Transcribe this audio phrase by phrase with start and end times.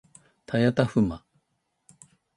[0.47, 1.23] たやたふま